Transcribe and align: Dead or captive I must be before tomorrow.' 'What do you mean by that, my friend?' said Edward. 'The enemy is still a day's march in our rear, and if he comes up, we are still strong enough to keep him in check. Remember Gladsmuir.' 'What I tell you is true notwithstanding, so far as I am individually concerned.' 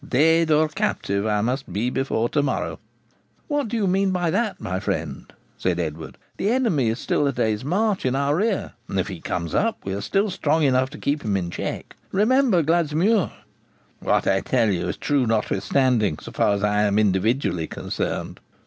Dead 0.09 0.49
or 0.49 0.67
captive 0.67 1.27
I 1.27 1.41
must 1.41 1.71
be 1.71 1.91
before 1.91 2.27
tomorrow.' 2.27 2.79
'What 3.47 3.67
do 3.67 3.77
you 3.77 3.85
mean 3.85 4.09
by 4.09 4.31
that, 4.31 4.59
my 4.59 4.79
friend?' 4.79 5.31
said 5.59 5.79
Edward. 5.79 6.17
'The 6.37 6.49
enemy 6.49 6.89
is 6.89 6.97
still 6.97 7.27
a 7.27 7.31
day's 7.31 7.63
march 7.63 8.03
in 8.03 8.15
our 8.15 8.35
rear, 8.37 8.71
and 8.87 8.99
if 8.99 9.09
he 9.09 9.21
comes 9.21 9.53
up, 9.53 9.77
we 9.85 9.93
are 9.93 10.01
still 10.01 10.31
strong 10.31 10.63
enough 10.63 10.89
to 10.89 10.97
keep 10.97 11.23
him 11.23 11.37
in 11.37 11.51
check. 11.51 11.95
Remember 12.11 12.63
Gladsmuir.' 12.63 13.29
'What 13.99 14.25
I 14.25 14.39
tell 14.41 14.71
you 14.71 14.87
is 14.87 14.97
true 14.97 15.27
notwithstanding, 15.27 16.17
so 16.17 16.31
far 16.31 16.55
as 16.55 16.63
I 16.63 16.81
am 16.81 16.97
individually 16.97 17.67
concerned.' 17.67 18.39